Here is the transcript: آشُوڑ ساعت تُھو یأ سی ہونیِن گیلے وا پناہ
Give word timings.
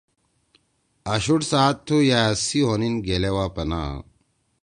آشُوڑ 1.13 1.41
ساعت 1.51 1.75
تُھو 1.85 1.97
یأ 2.09 2.21
سی 2.45 2.59
ہونیِن 2.67 2.95
گیلے 3.05 3.31
وا 3.35 3.45
پناہ 3.55 3.91